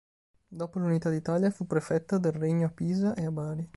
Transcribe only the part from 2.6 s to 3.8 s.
a Pisa e a Bari.